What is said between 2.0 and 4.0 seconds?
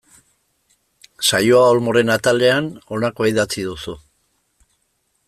atalean honakoa idatzi duzu.